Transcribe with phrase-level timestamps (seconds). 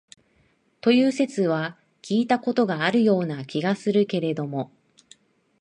[0.81, 4.71] という説は聞いた事があるような気がするけれども、